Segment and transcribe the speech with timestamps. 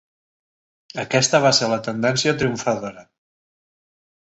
[1.03, 3.07] Aquesta va ser la tendència triomfadora.